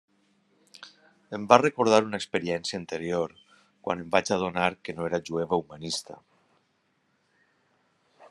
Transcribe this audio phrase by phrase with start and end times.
[1.37, 3.35] Em va recordar una experiència anterior,
[3.87, 6.17] quan em vaig adonar que no era jueva humanista.